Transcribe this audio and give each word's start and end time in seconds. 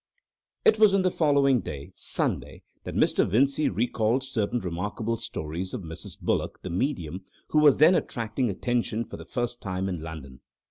It 0.65 0.79
was 0.79 0.95
on 0.95 1.03
the 1.03 1.11
following 1.11 1.59
day, 1.59 1.91
Sunday, 1.95 2.63
that 2.85 2.95
Mr. 2.95 3.23
Vincey 3.29 3.69
recalled 3.69 4.23
certain 4.23 4.59
remarkable 4.59 5.15
stories 5.15 5.75
of 5.75 5.83
Mrs. 5.83 6.19
Bullock, 6.19 6.57
the 6.63 6.71
medium, 6.71 7.23
who 7.49 7.59
was 7.59 7.77
then 7.77 7.93
attracting 7.93 8.49
attention 8.49 9.05
for 9.05 9.17
the 9.17 9.25
first 9.25 9.61
time 9.61 9.87
in 9.87 9.99
London. 10.01 10.39